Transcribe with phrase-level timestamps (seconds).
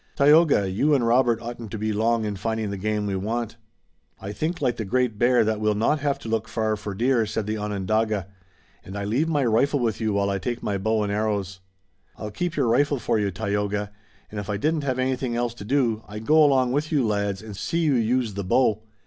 [0.15, 3.57] Tayoga, you and Robert oughtn't to be long in finding the game we want."
[4.19, 7.27] "I think like the Great Bear that we'll not have to look far for deer,"
[7.27, 8.25] said the Onondaga,
[8.83, 11.59] "and I leave my rifle with you while I take my bow and arrows."
[12.17, 13.91] "I'll keep your rifle for you, Tayoga,
[14.31, 17.07] and if I didn't have anything else to do I'd go along with you two
[17.07, 18.81] lads and see you use the bow.